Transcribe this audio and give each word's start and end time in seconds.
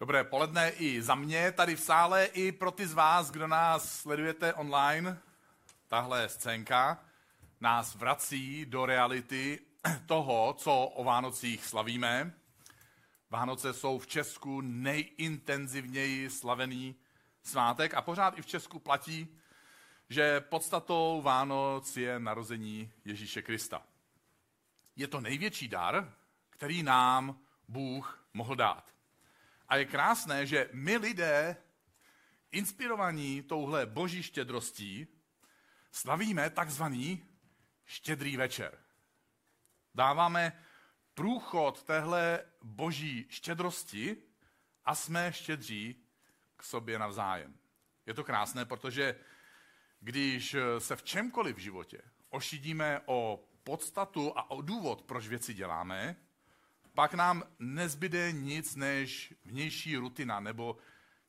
Dobré 0.00 0.24
poledne 0.24 0.70
i 0.70 1.02
za 1.02 1.14
mě 1.14 1.52
tady 1.52 1.76
v 1.76 1.80
sále, 1.80 2.24
i 2.24 2.52
pro 2.52 2.70
ty 2.70 2.86
z 2.86 2.92
vás, 2.92 3.30
kdo 3.30 3.46
nás 3.46 3.98
sledujete 3.98 4.54
online. 4.54 5.18
Tahle 5.88 6.28
scénka 6.28 7.04
nás 7.60 7.94
vrací 7.94 8.66
do 8.66 8.86
reality 8.86 9.58
toho, 10.06 10.54
co 10.58 10.84
o 10.84 11.04
Vánocích 11.04 11.66
slavíme. 11.66 12.32
Vánoce 13.30 13.72
jsou 13.72 13.98
v 13.98 14.06
Česku 14.06 14.60
nejintenzivněji 14.60 16.30
slavený 16.30 16.96
svátek 17.42 17.94
a 17.94 18.02
pořád 18.02 18.38
i 18.38 18.42
v 18.42 18.46
Česku 18.46 18.78
platí, 18.78 19.28
že 20.08 20.40
podstatou 20.40 21.22
Vánoc 21.22 21.96
je 21.96 22.18
narození 22.20 22.92
Ježíše 23.04 23.42
Krista. 23.42 23.82
Je 24.96 25.08
to 25.08 25.20
největší 25.20 25.68
dar, 25.68 26.12
který 26.50 26.82
nám 26.82 27.38
Bůh 27.68 28.24
mohl 28.34 28.56
dát. 28.56 28.99
A 29.70 29.76
je 29.76 29.84
krásné, 29.84 30.46
že 30.46 30.68
my 30.72 30.96
lidé, 30.96 31.56
inspirovaní 32.52 33.42
touhle 33.42 33.86
boží 33.86 34.22
štědrostí, 34.22 35.06
slavíme 35.92 36.50
takzvaný 36.50 37.24
štědrý 37.84 38.36
večer. 38.36 38.78
Dáváme 39.94 40.64
průchod 41.14 41.82
téhle 41.82 42.44
boží 42.62 43.26
štědrosti 43.28 44.16
a 44.84 44.94
jsme 44.94 45.32
štědří 45.32 46.04
k 46.56 46.62
sobě 46.62 46.98
navzájem. 46.98 47.58
Je 48.06 48.14
to 48.14 48.24
krásné, 48.24 48.64
protože 48.64 49.14
když 50.00 50.56
se 50.78 50.96
v 50.96 51.02
čemkoliv 51.02 51.56
v 51.56 51.60
životě 51.60 52.02
ošidíme 52.28 53.00
o 53.06 53.44
podstatu 53.64 54.38
a 54.38 54.50
o 54.50 54.62
důvod, 54.62 55.02
proč 55.02 55.28
věci 55.28 55.54
děláme, 55.54 56.16
pak 56.94 57.14
nám 57.14 57.42
nezbyde 57.58 58.32
nic 58.32 58.76
než 58.76 59.34
vnější 59.44 59.96
rutina 59.96 60.40
nebo 60.40 60.76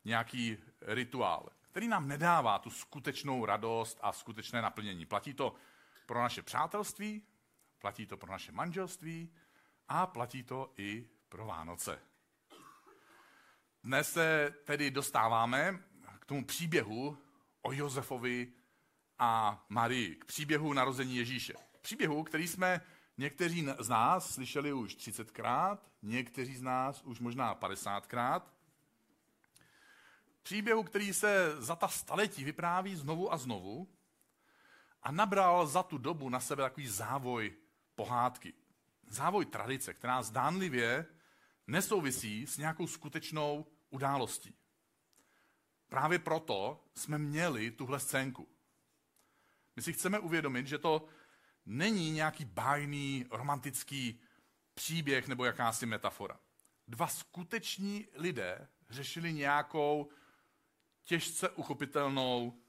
nějaký 0.05 0.57
rituál, 0.81 1.49
který 1.61 1.87
nám 1.87 2.07
nedává 2.07 2.59
tu 2.59 2.69
skutečnou 2.69 3.45
radost 3.45 3.99
a 4.01 4.11
skutečné 4.11 4.61
naplnění. 4.61 5.05
Platí 5.05 5.33
to 5.33 5.55
pro 6.05 6.21
naše 6.21 6.41
přátelství, 6.41 7.23
platí 7.79 8.05
to 8.05 8.17
pro 8.17 8.31
naše 8.31 8.51
manželství 8.51 9.33
a 9.87 10.07
platí 10.07 10.43
to 10.43 10.73
i 10.77 11.09
pro 11.29 11.45
Vánoce. 11.45 11.99
Dnes 13.83 14.13
se 14.13 14.55
tedy 14.65 14.91
dostáváme 14.91 15.83
k 16.19 16.25
tomu 16.25 16.45
příběhu 16.45 17.17
o 17.61 17.71
Josefovi 17.71 18.53
a 19.19 19.65
Marii, 19.69 20.15
k 20.15 20.25
příběhu 20.25 20.73
narození 20.73 21.15
Ježíše. 21.17 21.53
Příběhu, 21.81 22.23
který 22.23 22.47
jsme 22.47 22.81
Někteří 23.21 23.67
z 23.79 23.89
nás 23.89 24.33
slyšeli 24.33 24.73
už 24.73 24.95
30krát, 24.95 25.77
někteří 26.01 26.55
z 26.55 26.61
nás 26.61 27.03
už 27.03 27.19
možná 27.19 27.55
50krát. 27.55 28.41
Příběhu, 30.43 30.83
který 30.83 31.13
se 31.13 31.55
za 31.61 31.75
ta 31.75 31.87
staletí 31.87 32.43
vypráví 32.43 32.95
znovu 32.95 33.33
a 33.33 33.37
znovu 33.37 33.87
a 35.03 35.11
nabral 35.11 35.67
za 35.67 35.83
tu 35.83 35.97
dobu 35.97 36.29
na 36.29 36.39
sebe 36.39 36.63
takový 36.63 36.87
závoj 36.87 37.53
pohádky. 37.95 38.53
Závoj 39.07 39.45
tradice, 39.45 39.93
která 39.93 40.23
zdánlivě 40.23 41.05
nesouvisí 41.67 42.47
s 42.47 42.57
nějakou 42.57 42.87
skutečnou 42.87 43.65
událostí. 43.89 44.55
Právě 45.89 46.19
proto 46.19 46.83
jsme 46.95 47.17
měli 47.17 47.71
tuhle 47.71 47.99
scénku. 47.99 48.47
My 49.75 49.81
si 49.81 49.93
chceme 49.93 50.19
uvědomit, 50.19 50.67
že 50.67 50.77
to 50.77 51.07
není 51.65 52.11
nějaký 52.11 52.45
bájný, 52.45 53.25
romantický 53.31 54.19
příběh 54.73 55.27
nebo 55.27 55.45
jakási 55.45 55.85
metafora. 55.85 56.39
Dva 56.87 57.07
skuteční 57.07 58.07
lidé 58.13 58.67
řešili 58.89 59.33
nějakou 59.33 60.09
těžce 61.03 61.49
uchopitelnou, 61.49 62.61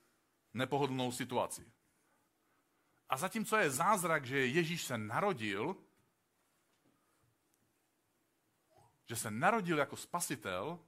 nepohodlnou 0.55 1.13
situaci. 1.13 1.73
A 3.09 3.17
zatímco 3.17 3.57
je 3.57 3.71
zázrak, 3.71 4.27
že 4.27 4.47
Ježíš 4.47 4.85
se 4.85 4.99
narodil, 4.99 5.77
že 9.09 9.17
se 9.17 9.31
narodil 9.31 9.79
jako 9.79 9.97
spasitel, 9.97 10.79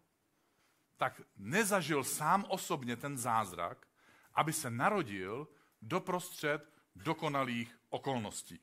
tak 0.96 1.20
nezažil 1.36 2.04
sám 2.04 2.44
osobně 2.48 2.96
ten 2.96 3.18
zázrak, 3.18 3.88
aby 4.34 4.52
se 4.52 4.70
narodil 4.70 5.48
doprostřed 5.82 6.73
dokonalých 6.94 7.78
okolností. 7.88 8.60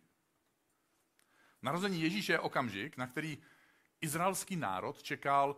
Narození 1.61 2.01
Ježíše 2.01 2.33
je 2.33 2.39
okamžik, 2.39 2.97
na 2.97 3.07
který 3.07 3.37
izraelský 4.01 4.55
národ 4.55 5.03
čekal 5.03 5.57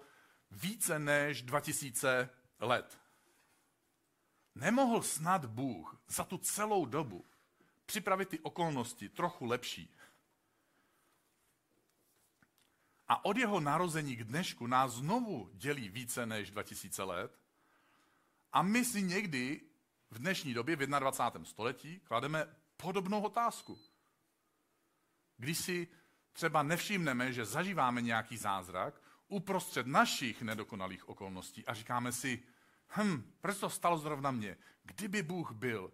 více 0.52 1.00
než 1.00 1.42
2000 1.42 2.30
let. 2.60 3.00
Nemohl 4.56 5.02
snad 5.02 5.46
Bůh 5.46 6.02
za 6.08 6.24
tu 6.24 6.38
celou 6.38 6.86
dobu 6.86 7.26
připravit 7.86 8.30
ty 8.30 8.40
okolnosti 8.40 9.10
trochu 9.10 9.46
lepší. 9.46 9.96
A 13.08 13.26
od 13.26 13.38
jeho 13.38 13.60
narození 13.60 14.16
k 14.16 14.24
dnešku 14.24 14.68
nás 14.68 14.92
znovu 14.92 15.50
dělí 15.54 15.90
více 15.90 16.26
než 16.26 16.52
2000 16.52 17.04
let. 17.04 17.40
A 18.52 18.62
my 18.62 18.86
si 18.86 19.02
někdy 19.02 19.62
v 20.12 20.20
dnešní 20.20 20.54
době, 20.54 20.76
v 20.76 20.80
21. 20.80 21.46
století, 21.46 22.00
klademe 22.00 22.56
podobnou 22.78 23.22
otázku. 23.22 23.80
Když 25.38 25.58
si 25.58 25.88
třeba 26.34 26.64
nevšimneme, 26.64 27.34
že 27.34 27.46
zažíváme 27.46 28.02
nějaký 28.02 28.38
zázrak 28.38 29.02
uprostřed 29.28 29.88
našich 29.88 30.42
nedokonalých 30.42 31.10
okolností 31.10 31.66
a 31.66 31.74
říkáme 31.74 32.12
si, 32.12 32.44
hm, 32.98 33.34
proč 33.42 33.58
to 33.58 33.70
stalo 33.70 33.98
zrovna 33.98 34.32
mě? 34.32 34.58
Kdyby 34.84 35.24
Bůh 35.24 35.52
byl, 35.52 35.94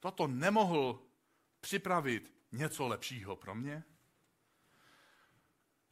toto 0.00 0.26
nemohl 0.26 1.02
připravit 1.60 2.34
něco 2.52 2.88
lepšího 2.88 3.36
pro 3.36 3.54
mě? 3.54 3.84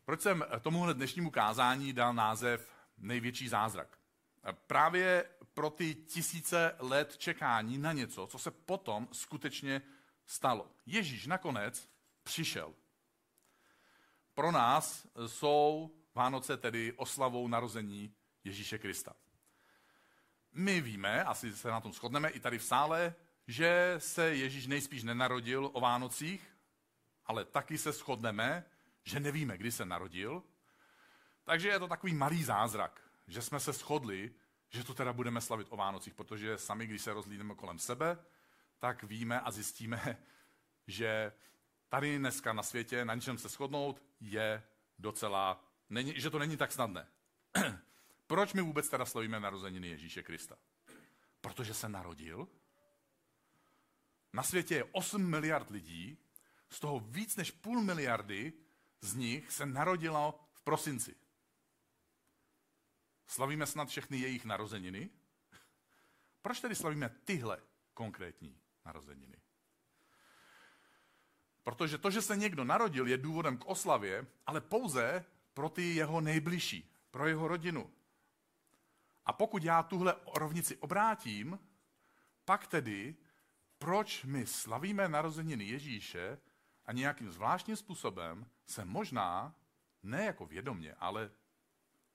Proč 0.05 0.21
jsem 0.21 0.45
tomuhle 0.61 0.95
dnešnímu 0.95 1.31
kázání 1.31 1.93
dal 1.93 2.15
název 2.15 2.77
Největší 2.99 3.49
zázrak? 3.49 3.99
Právě 4.53 5.29
pro 5.56 5.71
ty 5.71 5.94
tisíce 5.94 6.75
let 6.78 7.19
čekání 7.19 7.78
na 7.78 7.93
něco, 7.93 8.27
co 8.27 8.39
se 8.39 8.50
potom 8.50 9.09
skutečně 9.12 9.83
stalo. 10.27 10.71
Ježíš 10.87 11.27
nakonec 11.27 11.89
přišel. 12.22 12.75
Pro 14.34 14.53
nás 14.53 15.06
jsou 15.27 15.91
Vánoce 16.15 16.56
tedy 16.56 16.93
oslavou 16.93 17.49
narození 17.49 18.15
Ježíše 18.44 18.78
Krista. 18.78 19.12
My 20.53 20.81
víme, 20.81 21.25
asi 21.25 21.56
se 21.56 21.69
na 21.69 21.81
tom 21.81 21.93
shodneme 21.93 22.28
i 22.28 22.41
tady 22.41 22.59
v 22.59 22.65
sále, 22.65 23.15
že 23.47 23.94
se 23.99 24.34
Ježíš 24.34 24.67
nejspíš 24.67 25.03
nenarodil 25.03 25.71
o 25.73 25.81
Vánocích, 25.81 26.56
ale 27.27 27.44
taky 27.44 27.78
se 27.78 27.93
shodneme, 27.93 28.65
že 29.05 29.21
nevíme, 29.21 29.59
kdy 29.59 29.73
se 29.73 29.84
narodil. 29.84 30.43
Takže 31.44 31.69
je 31.69 31.78
to 31.78 31.88
takový 31.88 32.15
malý 32.15 32.44
zázrak, 32.44 33.00
že 33.27 33.43
jsme 33.43 33.61
se 33.61 33.73
shodli, 33.73 34.34
že 34.76 34.84
to 34.84 34.94
teda 34.94 35.12
budeme 35.12 35.41
slavit 35.41 35.66
o 35.70 35.76
Vánocích, 35.76 36.14
protože 36.14 36.59
sami, 36.59 36.87
když 36.87 37.03
se 37.03 37.12
rozlídneme 37.12 37.54
kolem 37.54 37.78
sebe, 37.78 38.19
tak 38.78 39.03
víme 39.03 39.41
a 39.41 39.50
zjistíme, 39.50 40.19
že 40.87 41.32
tady 41.88 42.19
dneska 42.19 42.53
na 42.53 42.62
světě 42.62 43.04
na 43.04 43.14
něčem 43.14 43.38
se 43.38 43.48
shodnout 43.48 44.03
je 44.20 44.62
docela, 44.98 45.64
není, 45.91 46.20
že 46.20 46.31
to 46.31 46.38
není 46.38 46.56
tak 46.56 46.72
snadné. 46.72 47.06
Proč 48.26 48.53
my 48.53 48.62
vůbec 48.62 48.88
teda 48.88 49.04
slavíme 49.04 49.41
narozeniny 49.41 49.88
Ježíše 49.88 50.22
Krista? 50.22 50.56
Protože 51.41 51.75
se 51.75 51.88
narodil. 51.88 52.48
Na 54.32 54.43
světě 54.43 54.75
je 54.75 54.84
8 54.84 55.31
miliard 55.31 55.70
lidí, 55.70 56.19
z 56.70 56.81
toho 56.81 57.00
víc 57.00 57.37
než 57.37 57.50
půl 57.50 57.82
miliardy 57.82 58.53
z 59.00 59.14
nich 59.14 59.53
se 59.53 59.66
narodilo 59.66 60.40
v 60.52 60.61
prosinci. 60.62 61.14
Slavíme 63.37 63.67
snad 63.67 63.88
všechny 63.88 64.19
jejich 64.19 64.44
narozeniny? 64.44 65.11
Proč 66.43 66.61
tedy 66.61 66.75
slavíme 66.75 67.09
tyhle 67.25 67.59
konkrétní 67.94 68.61
narozeniny? 68.85 69.37
Protože 71.62 71.99
to, 71.99 72.11
že 72.11 72.23
se 72.23 72.37
někdo 72.37 72.65
narodil, 72.65 73.06
je 73.06 73.19
důvodem 73.19 73.59
k 73.59 73.67
oslavě, 73.67 74.27
ale 74.47 74.61
pouze 74.61 75.25
pro 75.55 75.69
ty 75.69 75.94
jeho 75.94 76.21
nejbližší, 76.21 76.93
pro 77.11 77.27
jeho 77.27 77.49
rodinu. 77.49 77.91
A 79.27 79.33
pokud 79.33 79.65
já 79.65 79.82
tuhle 79.82 80.15
rovnici 80.35 80.77
obrátím, 80.77 81.59
pak 82.44 82.67
tedy, 82.67 83.17
proč 83.79 84.25
my 84.25 84.47
slavíme 84.47 85.09
narozeniny 85.09 85.65
Ježíše 85.65 86.39
a 86.87 86.93
nějakým 86.93 87.31
zvláštním 87.31 87.77
způsobem 87.77 88.47
se 88.67 88.85
možná, 88.85 89.55
ne 90.03 90.25
jako 90.25 90.47
vědomě, 90.47 90.94
ale 90.94 91.31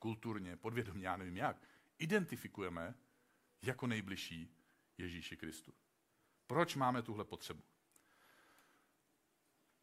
kulturně, 0.02 0.58
podvědomě, 0.58 1.08
já 1.08 1.18
nevím 1.18 1.38
jak, 1.38 1.58
identifikujeme 1.98 2.96
jako 3.62 3.88
nejbližší 3.88 4.58
Ježíši 4.98 5.38
Kristu. 5.38 5.74
Proč 6.48 6.76
máme 6.76 7.02
tuhle 7.02 7.26
potřebu? 7.26 7.64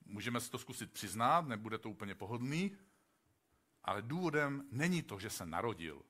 Můžeme 0.05 0.41
si 0.41 0.51
to 0.51 0.59
zkusit 0.59 0.93
přiznat, 0.93 1.47
nebude 1.47 1.79
to 1.79 1.91
úplně 1.91 2.15
pohodlný, 2.15 2.77
Ale 3.85 4.03
důvodem 4.03 4.69
není 4.71 5.03
to, 5.03 5.19
že 5.19 5.31
se 5.31 5.47
narodil. 5.47 6.03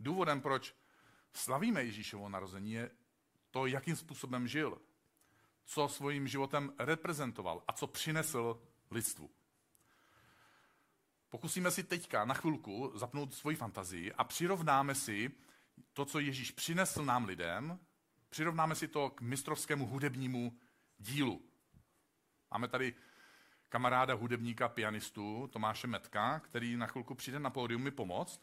Důvodem, 0.00 0.40
proč 0.40 0.76
slavíme 1.32 1.84
Ježíšovo 1.84 2.28
narození, 2.28 2.72
je 2.72 2.90
to, 3.50 3.66
jakým 3.66 3.96
způsobem 3.96 4.48
žil, 4.48 4.82
co 5.64 5.88
svým 5.88 6.28
životem 6.28 6.74
reprezentoval 6.78 7.64
a 7.68 7.72
co 7.72 7.86
přinesl 7.86 8.62
lidstvu. 8.90 9.30
Pokusíme 11.32 11.70
si 11.70 11.82
teďka 11.82 12.24
na 12.24 12.34
chvilku 12.34 12.92
zapnout 12.94 13.34
svoji 13.34 13.56
fantazii 13.56 14.12
a 14.12 14.24
přirovnáme 14.24 14.94
si 14.94 15.30
to, 15.92 16.04
co 16.04 16.18
Ježíš 16.18 16.50
přinesl 16.50 17.04
nám 17.04 17.24
lidem, 17.24 17.78
přirovnáme 18.28 18.74
si 18.74 18.88
to 18.88 19.10
k 19.10 19.20
mistrovskému 19.20 19.86
hudebnímu 19.86 20.58
dílu. 20.98 21.42
Máme 22.50 22.68
tady 22.68 22.94
kamaráda 23.68 24.14
hudebníka, 24.14 24.68
pianistu 24.68 25.48
Tomáše 25.52 25.86
Metka, 25.86 26.40
který 26.40 26.76
na 26.76 26.86
chvilku 26.86 27.14
přijde 27.14 27.38
na 27.38 27.50
pódium 27.50 27.82
mi 27.82 27.90
pomoct, 27.90 28.40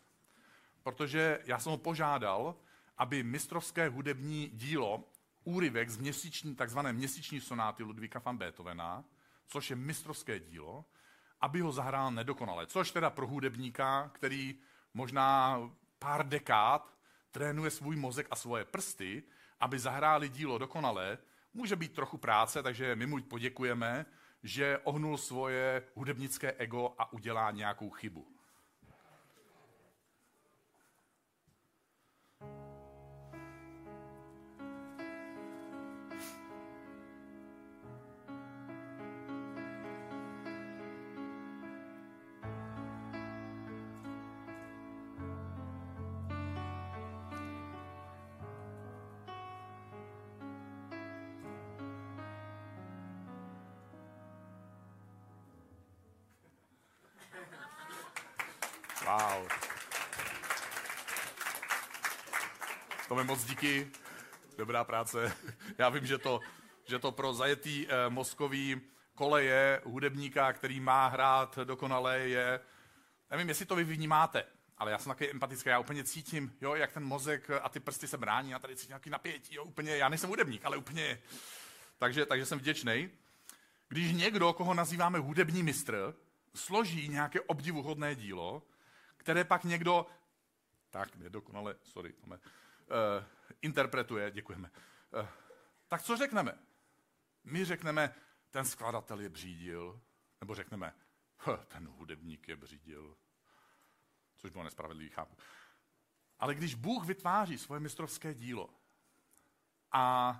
protože 0.83 1.39
já 1.45 1.59
jsem 1.59 1.71
ho 1.71 1.77
požádal, 1.77 2.55
aby 2.97 3.23
mistrovské 3.23 3.89
hudební 3.89 4.49
dílo, 4.53 5.03
úryvek 5.43 5.89
z 5.89 5.97
měsíční, 5.97 6.55
takzvané 6.55 6.93
měsíční 6.93 7.41
sonáty 7.41 7.83
Ludvíka 7.83 8.19
van 8.19 8.37
Beethovena, 8.37 9.03
což 9.47 9.69
je 9.69 9.75
mistrovské 9.75 10.39
dílo, 10.39 10.85
aby 11.41 11.61
ho 11.61 11.71
zahrál 11.71 12.11
nedokonale. 12.11 12.67
Což 12.67 12.91
teda 12.91 13.09
pro 13.09 13.27
hudebníka, 13.27 14.11
který 14.13 14.55
možná 14.93 15.59
pár 15.99 16.27
dekád 16.27 16.93
trénuje 17.31 17.71
svůj 17.71 17.95
mozek 17.95 18.27
a 18.31 18.35
svoje 18.35 18.65
prsty, 18.65 19.23
aby 19.59 19.79
zahráli 19.79 20.29
dílo 20.29 20.57
dokonale, 20.57 21.17
může 21.53 21.75
být 21.75 21.93
trochu 21.93 22.17
práce, 22.17 22.63
takže 22.63 22.95
my 22.95 23.05
mu 23.05 23.21
poděkujeme, 23.21 24.05
že 24.43 24.77
ohnul 24.83 25.17
svoje 25.17 25.83
hudebnické 25.95 26.51
ego 26.51 26.93
a 26.97 27.13
udělá 27.13 27.51
nějakou 27.51 27.89
chybu. 27.89 28.27
Wow. 59.09 59.47
Tome 63.07 63.23
moc 63.23 63.43
díky, 63.43 63.91
dobrá 64.57 64.83
práce. 64.83 65.35
Já 65.77 65.89
vím, 65.89 66.05
že 66.05 66.17
to, 66.17 66.39
že 66.85 66.99
to 66.99 67.11
pro 67.11 67.33
zajetý 67.33 67.87
eh, 67.87 68.09
mozkový 68.09 68.81
koleje 69.15 69.81
hudebníka, 69.85 70.53
který 70.53 70.79
má 70.79 71.07
hrát 71.07 71.59
dokonale, 71.63 72.19
je... 72.19 72.59
Nevím, 73.31 73.49
jestli 73.49 73.65
to 73.65 73.75
vy 73.75 73.83
vnímáte, 73.83 74.43
ale 74.77 74.91
já 74.91 74.97
jsem 74.97 75.09
taky 75.09 75.31
empatický, 75.31 75.69
já 75.69 75.79
úplně 75.79 76.03
cítím, 76.03 76.57
jo, 76.61 76.75
jak 76.75 76.91
ten 76.91 77.05
mozek 77.05 77.49
a 77.61 77.69
ty 77.69 77.79
prsty 77.79 78.07
se 78.07 78.17
brání, 78.17 78.53
a 78.53 78.59
tady 78.59 78.75
cítím 78.75 78.91
nějaký 78.91 79.09
napětí, 79.09 79.55
jo, 79.55 79.63
úplně, 79.63 79.97
já 79.97 80.09
nejsem 80.09 80.29
hudebník, 80.29 80.65
ale 80.65 80.77
úplně... 80.77 81.21
Takže, 81.97 82.25
takže 82.25 82.45
jsem 82.45 82.59
vděčný. 82.59 83.09
Když 83.87 84.11
někdo, 84.11 84.53
koho 84.53 84.73
nazýváme 84.73 85.19
hudební 85.19 85.63
mistr, 85.63 86.15
složí 86.55 87.09
nějaké 87.09 87.41
obdivuhodné 87.41 88.15
dílo, 88.15 88.63
které 89.19 89.43
pak 89.43 89.63
někdo, 89.63 90.05
tak 90.89 91.15
nedokonale, 91.15 91.75
sorry, 91.83 92.13
uh, 92.13 92.37
interpretuje, 93.61 94.31
děkujeme. 94.31 94.71
Uh, 95.19 95.27
tak 95.87 96.01
co 96.01 96.17
řekneme? 96.17 96.59
My 97.43 97.65
řekneme, 97.65 98.15
ten 98.51 98.65
skladatel 98.65 99.19
je 99.19 99.29
břídil, 99.29 100.01
nebo 100.41 100.55
řekneme, 100.55 100.93
ten 101.67 101.87
hudebník 101.87 102.47
je 102.47 102.55
břídil, 102.55 103.17
což 104.37 104.51
bylo 104.51 104.63
nespravedlivý, 104.63 105.09
chápu. 105.09 105.37
Ale 106.39 106.55
když 106.55 106.75
Bůh 106.75 107.05
vytváří 107.05 107.57
svoje 107.57 107.79
mistrovské 107.79 108.33
dílo 108.33 108.69
a 109.91 110.35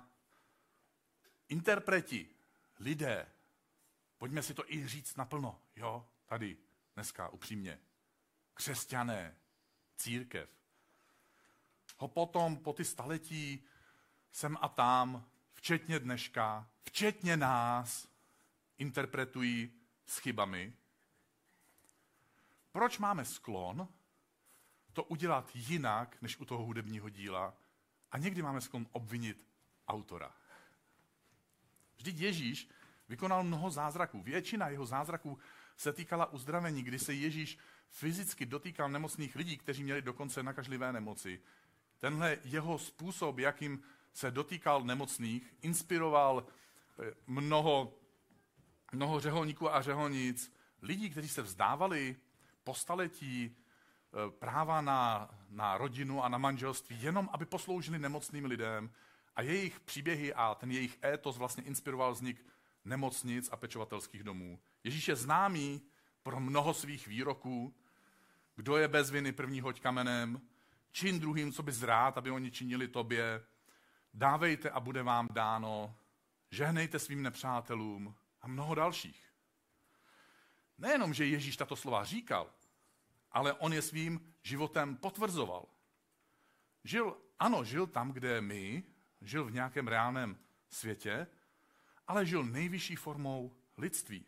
interpreti, 1.48 2.28
lidé, 2.78 3.26
pojďme 4.18 4.42
si 4.42 4.54
to 4.54 4.72
i 4.72 4.88
říct 4.88 5.16
naplno, 5.16 5.62
jo, 5.76 6.08
tady, 6.26 6.56
dneska, 6.94 7.28
upřímně, 7.28 7.80
křesťané, 8.60 9.36
církev, 9.96 10.48
ho 11.96 12.08
potom 12.08 12.56
po 12.56 12.72
ty 12.72 12.84
staletí 12.84 13.64
sem 14.32 14.58
a 14.60 14.68
tam, 14.68 15.24
včetně 15.54 15.98
dneška, 15.98 16.68
včetně 16.84 17.36
nás, 17.36 18.08
interpretují 18.78 19.72
s 20.06 20.18
chybami. 20.18 20.72
Proč 22.72 22.98
máme 22.98 23.24
sklon 23.24 23.88
to 24.92 25.04
udělat 25.04 25.50
jinak, 25.54 26.22
než 26.22 26.36
u 26.36 26.44
toho 26.44 26.64
hudebního 26.64 27.08
díla? 27.08 27.54
A 28.12 28.18
někdy 28.18 28.42
máme 28.42 28.60
sklon 28.60 28.86
obvinit 28.92 29.46
autora. 29.88 30.34
Vždyť 31.96 32.18
Ježíš 32.18 32.68
vykonal 33.08 33.44
mnoho 33.44 33.70
zázraků. 33.70 34.22
Většina 34.22 34.68
jeho 34.68 34.86
zázraků 34.86 35.38
se 35.76 35.92
týkala 35.92 36.32
uzdravení, 36.32 36.82
kdy 36.82 36.98
se 36.98 37.14
Ježíš 37.14 37.58
fyzicky 37.90 38.46
dotýkal 38.46 38.88
nemocných 38.88 39.36
lidí, 39.36 39.56
kteří 39.56 39.84
měli 39.84 40.02
dokonce 40.02 40.42
nakažlivé 40.42 40.92
nemoci. 40.92 41.40
Tenhle 41.98 42.38
jeho 42.44 42.78
způsob, 42.78 43.38
jakým 43.38 43.82
se 44.12 44.30
dotýkal 44.30 44.82
nemocných, 44.82 45.54
inspiroval 45.62 46.46
eh, 46.46 47.14
mnoho, 47.26 47.94
mnoho 48.92 49.20
řeholníků 49.20 49.74
a 49.74 49.82
řeholnic, 49.82 50.52
lidí, 50.82 51.10
kteří 51.10 51.28
se 51.28 51.42
vzdávali 51.42 52.16
po 52.64 52.74
staletí 52.74 53.56
eh, 53.56 54.30
práva 54.30 54.80
na, 54.80 55.30
na 55.50 55.78
rodinu 55.78 56.24
a 56.24 56.28
na 56.28 56.38
manželství, 56.38 57.02
jenom 57.02 57.28
aby 57.32 57.46
posloužili 57.46 57.98
nemocným 57.98 58.44
lidem. 58.44 58.90
A 59.36 59.42
jejich 59.42 59.80
příběhy 59.80 60.34
a 60.34 60.54
ten 60.54 60.70
jejich 60.70 60.98
étos 61.04 61.36
vlastně 61.36 61.62
inspiroval 61.62 62.12
vznik 62.12 62.46
nemocnic 62.84 63.48
a 63.52 63.56
pečovatelských 63.56 64.22
domů. 64.22 64.58
Ježíš 64.84 65.08
je 65.08 65.16
známý 65.16 65.82
pro 66.22 66.40
mnoho 66.40 66.74
svých 66.74 67.06
výroků. 67.06 67.74
Kdo 68.60 68.76
je 68.76 68.88
bez 68.88 69.10
viny, 69.10 69.32
první 69.32 69.60
hoď 69.60 69.80
kamenem. 69.80 70.40
Čin 70.92 71.20
druhým, 71.20 71.52
co 71.52 71.62
by 71.62 71.72
zrád, 71.72 72.18
aby 72.18 72.30
oni 72.30 72.50
činili 72.50 72.88
tobě. 72.88 73.44
Dávejte 74.14 74.70
a 74.70 74.80
bude 74.80 75.02
vám 75.02 75.28
dáno. 75.32 75.96
Žehnejte 76.50 76.98
svým 76.98 77.22
nepřátelům 77.22 78.14
a 78.40 78.48
mnoho 78.48 78.74
dalších. 78.74 79.32
Nejenom, 80.78 81.14
že 81.14 81.26
Ježíš 81.26 81.56
tato 81.56 81.76
slova 81.76 82.04
říkal, 82.04 82.50
ale 83.32 83.52
on 83.52 83.72
je 83.72 83.82
svým 83.82 84.34
životem 84.42 84.96
potvrzoval. 84.96 85.66
Žil, 86.84 87.16
ano, 87.38 87.64
žil 87.64 87.86
tam, 87.86 88.12
kde 88.12 88.40
my, 88.40 88.84
žil 89.20 89.44
v 89.44 89.52
nějakém 89.52 89.88
reálném 89.88 90.38
světě, 90.68 91.26
ale 92.06 92.26
žil 92.26 92.44
nejvyšší 92.44 92.96
formou 92.96 93.56
lidství. 93.76 94.26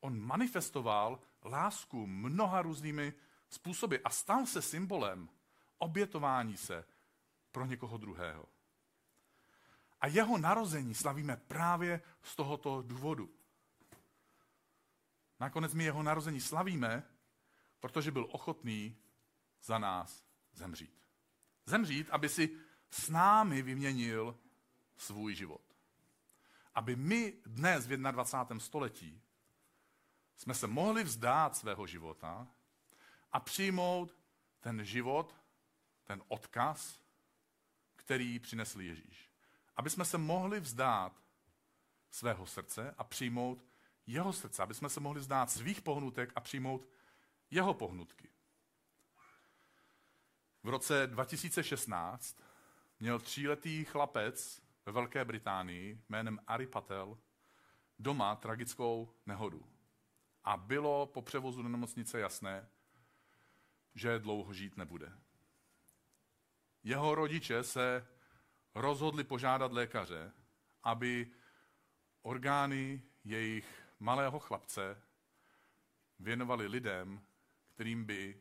On 0.00 0.20
manifestoval 0.20 1.20
lásku 1.44 2.06
mnoha 2.06 2.62
různými 2.62 3.12
způsoby 3.50 3.96
a 4.04 4.10
stal 4.10 4.46
se 4.46 4.62
symbolem 4.62 5.28
obětování 5.78 6.56
se 6.56 6.84
pro 7.52 7.66
někoho 7.66 7.98
druhého. 7.98 8.46
A 10.00 10.06
jeho 10.06 10.38
narození 10.38 10.94
slavíme 10.94 11.36
právě 11.36 12.02
z 12.22 12.36
tohoto 12.36 12.82
důvodu. 12.82 13.34
Nakonec 15.40 15.74
my 15.74 15.84
jeho 15.84 16.02
narození 16.02 16.40
slavíme, 16.40 17.02
protože 17.80 18.10
byl 18.10 18.28
ochotný 18.30 18.96
za 19.62 19.78
nás 19.78 20.24
zemřít. 20.52 21.06
Zemřít, 21.66 22.10
aby 22.10 22.28
si 22.28 22.56
s 22.90 23.08
námi 23.08 23.62
vyměnil 23.62 24.38
svůj 24.96 25.34
život. 25.34 25.76
Aby 26.74 26.96
my 26.96 27.34
dnes 27.46 27.86
v 27.86 27.96
21. 27.96 28.60
století 28.60 29.22
jsme 30.36 30.54
se 30.54 30.66
mohli 30.66 31.04
vzdát 31.04 31.56
svého 31.56 31.86
života 31.86 32.48
a 33.32 33.40
přijmout 33.40 34.16
ten 34.60 34.84
život, 34.84 35.34
ten 36.04 36.22
odkaz, 36.28 37.02
který 37.96 38.38
přinesl 38.38 38.80
Ježíš. 38.80 39.30
Aby 39.76 39.90
jsme 39.90 40.04
se 40.04 40.18
mohli 40.18 40.60
vzdát 40.60 41.22
svého 42.10 42.46
srdce 42.46 42.94
a 42.98 43.04
přijmout 43.04 43.64
jeho 44.06 44.32
srdce, 44.32 44.62
aby 44.62 44.74
jsme 44.74 44.88
se 44.88 45.00
mohli 45.00 45.20
vzdát 45.20 45.50
svých 45.50 45.82
pohnutek 45.82 46.32
a 46.34 46.40
přijmout 46.40 46.88
jeho 47.50 47.74
pohnutky. 47.74 48.28
V 50.62 50.68
roce 50.68 51.06
2016 51.06 52.42
měl 53.00 53.18
tříletý 53.18 53.84
chlapec 53.84 54.62
ve 54.86 54.92
Velké 54.92 55.24
Británii 55.24 56.02
jménem 56.08 56.38
Ari 56.46 56.66
Patel 56.66 57.18
doma 57.98 58.36
tragickou 58.36 59.14
nehodu. 59.26 59.66
a 60.44 60.56
bylo 60.56 61.06
po 61.06 61.22
převozu 61.22 61.62
do 61.62 61.68
nemocnice 61.68 62.20
jasné, 62.20 62.68
že 63.94 64.18
dlouho 64.18 64.52
žít 64.52 64.76
nebude. 64.76 65.12
Jeho 66.82 67.14
rodiče 67.14 67.62
se 67.62 68.06
rozhodli 68.74 69.24
požádat 69.24 69.72
lékaře, 69.72 70.32
aby 70.82 71.30
orgány 72.22 73.02
jejich 73.24 73.82
malého 73.98 74.38
chlapce 74.38 75.02
věnovali 76.18 76.66
lidem, 76.66 77.26
kterým 77.74 78.04
by 78.04 78.40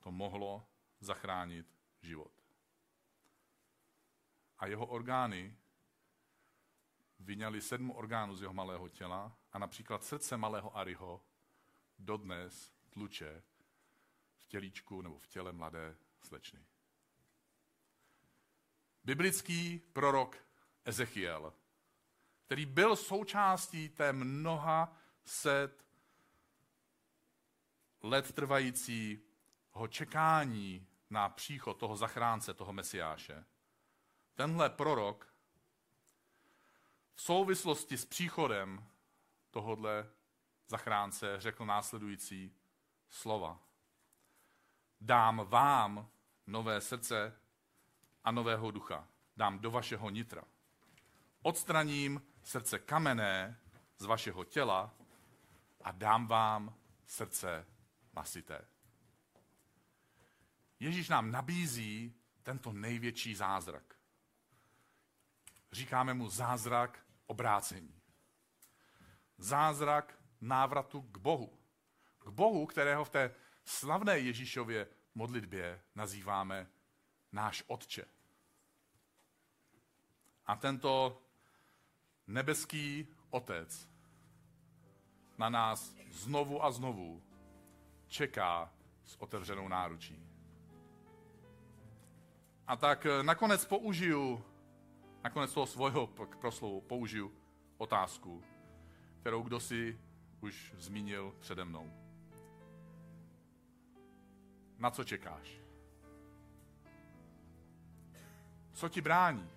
to 0.00 0.10
mohlo 0.10 0.66
zachránit 1.00 1.66
život. 2.02 2.32
A 4.58 4.66
jeho 4.66 4.86
orgány 4.86 5.56
vyňali 7.18 7.60
sedm 7.60 7.90
orgánů 7.90 8.36
z 8.36 8.42
jeho 8.42 8.54
malého 8.54 8.88
těla 8.88 9.36
a 9.52 9.58
například 9.58 10.04
srdce 10.04 10.36
malého 10.36 10.76
Ariho 10.76 11.24
dodnes 11.98 12.72
tluče 12.90 13.42
tělíčku 14.50 15.02
nebo 15.02 15.18
v 15.18 15.26
těle 15.26 15.52
mladé 15.52 15.96
slečny. 16.22 16.64
Biblický 19.04 19.78
prorok 19.78 20.36
Ezechiel, 20.84 21.52
který 22.46 22.66
byl 22.66 22.96
součástí 22.96 23.88
té 23.88 24.12
mnoha 24.12 24.96
set 25.24 25.86
let 28.02 28.32
trvajícího 28.32 29.88
čekání 29.88 30.86
na 31.10 31.28
příchod 31.28 31.78
toho 31.78 31.96
zachránce, 31.96 32.54
toho 32.54 32.72
mesiáše. 32.72 33.44
Tenhle 34.34 34.70
prorok 34.70 35.34
v 37.14 37.22
souvislosti 37.22 37.98
s 37.98 38.04
příchodem 38.04 38.88
tohodle 39.50 40.10
zachránce 40.68 41.40
řekl 41.40 41.66
následující 41.66 42.54
slova. 43.08 43.69
Dám 45.00 45.46
vám 45.48 46.08
nové 46.46 46.80
srdce 46.80 47.36
a 48.24 48.30
nového 48.30 48.70
ducha. 48.70 49.08
Dám 49.36 49.58
do 49.58 49.70
vašeho 49.70 50.10
nitra. 50.10 50.42
Odstraním 51.42 52.22
srdce 52.42 52.78
kamenné 52.78 53.60
z 53.98 54.04
vašeho 54.04 54.44
těla 54.44 54.94
a 55.84 55.92
dám 55.92 56.26
vám 56.26 56.74
srdce 57.06 57.66
masité. 58.12 58.64
Ježíš 60.80 61.08
nám 61.08 61.30
nabízí 61.30 62.14
tento 62.42 62.72
největší 62.72 63.34
zázrak. 63.34 63.94
Říkáme 65.72 66.14
mu 66.14 66.28
zázrak 66.28 67.06
obrácení. 67.26 68.00
Zázrak 69.38 70.18
návratu 70.40 71.02
k 71.02 71.18
Bohu. 71.18 71.58
K 72.18 72.28
Bohu, 72.28 72.66
kterého 72.66 73.04
v 73.04 73.10
té 73.10 73.34
slavné 73.70 74.18
Ježíšově 74.18 74.86
modlitbě 75.14 75.80
nazýváme 75.94 76.66
náš 77.32 77.64
Otče. 77.66 78.04
A 80.46 80.56
tento 80.56 81.22
nebeský 82.26 83.08
Otec 83.30 83.88
na 85.38 85.48
nás 85.48 85.94
znovu 86.10 86.64
a 86.64 86.70
znovu 86.70 87.22
čeká 88.08 88.72
s 89.04 89.16
otevřenou 89.20 89.68
náručí. 89.68 90.26
A 92.66 92.76
tak 92.76 93.06
nakonec 93.22 93.64
použiju, 93.64 94.44
nakonec 95.24 95.54
toho 95.54 95.66
svého 95.66 96.06
proslovu 96.40 96.80
použiju 96.80 97.34
otázku, 97.78 98.44
kterou 99.20 99.42
kdo 99.42 99.60
si 99.60 100.00
už 100.40 100.74
zmínil 100.78 101.36
přede 101.40 101.64
mnou. 101.64 101.99
Na 104.80 104.90
co 104.90 105.04
čekáš? 105.04 105.60
Co 108.72 108.88
ti 108.88 109.00
brání? 109.00 109.50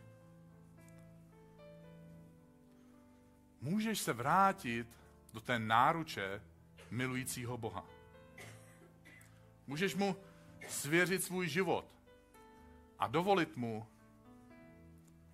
Můžeš 3.62 4.00
se 4.00 4.14
vrátit 4.14 4.88
do 5.34 5.42
té 5.42 5.60
náruče 5.60 6.42
milujícího 6.92 7.58
Boha. 7.58 7.86
Můžeš 9.68 9.96
mu 9.96 10.16
svěřit 10.68 11.24
svůj 11.24 11.48
život 11.48 11.86
a 13.00 13.08
dovolit 13.08 13.58
mu, 13.58 13.88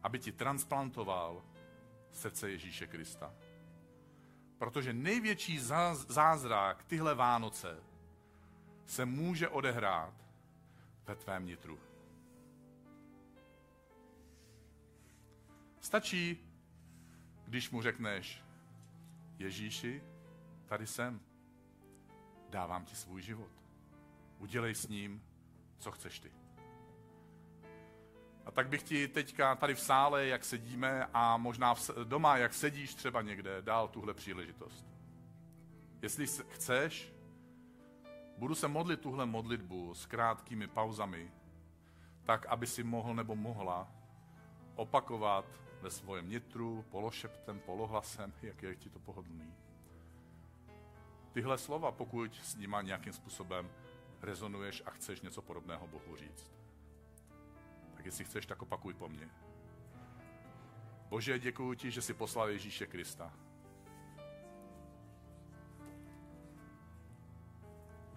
aby 0.03 0.19
ti 0.19 0.31
transplantoval 0.31 1.43
srdce 2.12 2.51
Ježíše 2.51 2.88
Krista. 2.88 3.34
Protože 4.58 4.93
největší 4.93 5.60
zázrak 6.08 6.84
tyhle 6.84 7.15
Vánoce 7.15 7.77
se 8.89 9.05
může 9.05 9.50
odehrát 9.50 10.13
ve 11.05 11.15
tvém 11.15 11.46
nitru. 11.46 11.79
Stačí, 15.79 16.51
když 17.46 17.69
mu 17.69 17.81
řekneš, 17.81 18.43
Ježíši, 19.38 20.03
tady 20.65 20.88
jsem, 20.88 21.19
dávám 22.50 22.86
ti 22.86 22.96
svůj 22.96 23.22
život. 23.22 23.51
Udělej 24.39 24.75
s 24.75 24.88
ním, 24.88 25.24
co 25.79 25.91
chceš 25.91 26.19
ty. 26.19 26.31
A 28.46 28.51
tak 28.51 28.67
bych 28.67 28.84
ti 28.84 29.08
teďka 29.08 29.55
tady 29.55 29.75
v 29.75 29.79
sále, 29.79 30.27
jak 30.27 30.46
sedíme 30.46 31.05
a 31.13 31.38
možná 31.38 31.75
doma, 32.03 32.38
jak 32.38 32.53
sedíš 32.53 32.96
třeba 32.96 33.22
někde, 33.22 33.62
dál 33.62 33.88
tuhle 33.88 34.13
příležitost. 34.13 34.86
Jestli 36.01 36.27
chceš, 36.27 37.19
budu 38.39 38.55
se 38.55 38.67
modlit 38.67 39.01
tuhle 39.01 39.25
modlitbu 39.25 39.93
s 39.93 40.05
krátkými 40.05 40.67
pauzami, 40.67 41.31
tak, 42.24 42.46
aby 42.46 42.67
si 42.67 42.84
mohl 42.84 43.15
nebo 43.15 43.36
mohla 43.36 43.91
opakovat 44.75 45.46
ve 45.81 45.91
svém 45.91 46.29
nitru, 46.29 46.86
pološeptem, 46.89 47.60
polohlasem, 47.60 48.34
jak 48.41 48.63
je 48.63 48.75
ti 48.75 48.89
to 48.89 49.00
pohodlný. 49.00 49.53
Tyhle 51.31 51.58
slova, 51.58 51.91
pokud 51.91 52.36
s 52.36 52.55
nima 52.55 52.81
nějakým 52.81 53.13
způsobem 53.13 53.69
rezonuješ 54.22 54.84
a 54.86 54.91
chceš 54.91 55.22
něco 55.22 55.41
podobného 55.41 55.88
Bohu 55.88 56.15
říct. 56.15 56.51
Tak 57.96 58.05
jestli 58.05 58.25
chceš, 58.25 58.46
tak 58.46 58.62
opakuj 58.62 58.93
po 58.93 59.10
mně. 59.10 59.29
Bože, 61.10 61.39
děkuji 61.39 61.74
ti, 61.74 61.91
že 61.91 62.01
jsi 62.01 62.13
poslal 62.13 62.50
Ježíše 62.50 62.88
Krista. 62.88 63.34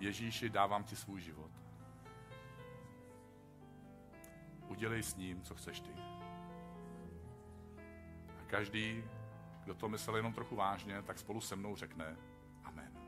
Ježíši, 0.03 0.51
dávám 0.51 0.85
ti 0.85 0.97
svůj 0.97 1.21
život. 1.21 1.51
Udělej 4.69 5.03
s 5.03 5.17
ním, 5.17 5.43
co 5.43 5.55
chceš 5.55 5.81
ty. 5.81 5.91
A 8.41 8.45
každý, 8.47 9.05
kdo 9.65 9.75
to 9.75 9.89
myslel 9.89 10.17
jenom 10.17 10.33
trochu 10.33 10.57
vážně, 10.57 11.03
tak 11.03 11.19
spolu 11.19 11.41
se 11.41 11.57
mnou 11.57 11.77
řekne, 11.77 12.17